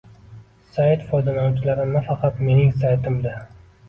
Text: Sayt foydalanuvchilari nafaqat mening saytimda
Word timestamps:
Sayt 0.77 1.03
foydalanuvchilari 1.09 1.85
nafaqat 1.89 2.39
mening 2.47 2.73
saytimda 2.85 3.35